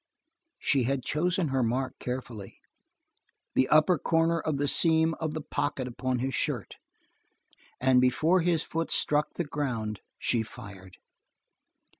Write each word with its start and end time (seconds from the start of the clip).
She 0.57 0.85
had 0.85 1.03
chosen 1.05 1.49
her 1.49 1.61
mark 1.61 1.93
carefully, 1.99 2.57
the 3.53 3.69
upper 3.69 3.99
corner 3.99 4.39
of 4.39 4.57
the 4.57 4.67
seam 4.67 5.13
of 5.19 5.35
the 5.35 5.41
pocket 5.43 5.87
upon 5.87 6.17
his 6.17 6.33
shirt, 6.33 6.77
and 7.79 8.01
before 8.01 8.41
his 8.41 8.63
foot 8.63 8.89
struck 8.89 9.35
the 9.35 9.43
ground 9.45 10.01
she 10.17 10.41
fired. 10.41 10.97